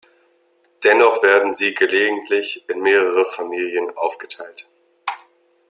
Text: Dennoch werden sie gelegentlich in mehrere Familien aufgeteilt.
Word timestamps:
Dennoch 0.83 1.21
werden 1.21 1.51
sie 1.53 1.75
gelegentlich 1.75 2.67
in 2.67 2.81
mehrere 2.81 3.23
Familien 3.23 3.95
aufgeteilt. 3.95 4.65